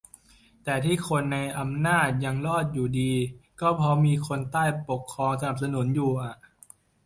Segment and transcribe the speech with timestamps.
[0.63, 3.11] แต่ที่คนในอำนาจยังรอดอยู่ดี
[3.61, 6.35] ก็เพราะมีคนใต้ปกครองสนับสนุนอยู่อะ